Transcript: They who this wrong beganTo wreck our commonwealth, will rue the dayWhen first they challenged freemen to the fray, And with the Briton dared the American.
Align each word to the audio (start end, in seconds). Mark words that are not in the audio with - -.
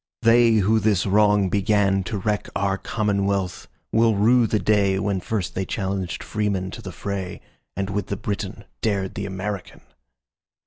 They 0.23 0.53
who 0.53 0.79
this 0.79 1.05
wrong 1.05 1.47
beganTo 1.51 2.25
wreck 2.25 2.49
our 2.55 2.75
commonwealth, 2.79 3.67
will 3.91 4.15
rue 4.15 4.47
the 4.47 4.59
dayWhen 4.59 5.21
first 5.21 5.53
they 5.53 5.63
challenged 5.63 6.23
freemen 6.23 6.71
to 6.71 6.81
the 6.81 6.91
fray, 6.91 7.39
And 7.75 7.91
with 7.91 8.07
the 8.07 8.17
Briton 8.17 8.63
dared 8.81 9.13
the 9.13 9.27
American. 9.27 9.81